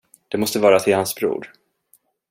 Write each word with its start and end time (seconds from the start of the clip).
Det 0.27 0.37
måste 0.37 0.59
vara 0.59 0.79
till 0.79 0.95
hans 0.95 1.15
bror. 1.15 1.53